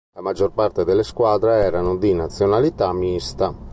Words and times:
La 0.15 0.21
maggior 0.23 0.51
parte 0.51 0.83
delle 0.83 1.03
squadre 1.03 1.61
erano 1.63 1.95
di 1.95 2.11
nazionalità 2.15 2.91
mista. 2.91 3.53